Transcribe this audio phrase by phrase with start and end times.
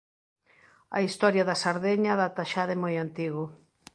[0.97, 3.43] A historia da Sardeña data xa de moi antigo.